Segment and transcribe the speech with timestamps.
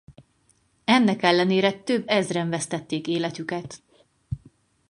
[0.83, 3.81] Ennek ellenére több ezren vesztették életüket.